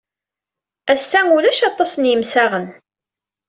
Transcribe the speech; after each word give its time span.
Ass-a, 0.93 1.19
ulac 1.35 1.59
aṭas 1.69 1.91
n 1.95 2.09
yimsaɣen. 2.09 2.67